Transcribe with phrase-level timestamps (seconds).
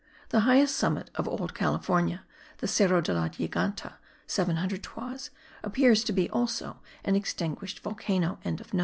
[0.29, 2.23] The highest summit of Old California,
[2.57, 5.29] the Cerro de la Giganta (700 toises),
[5.61, 8.39] appears to be also an extinguished volcano.)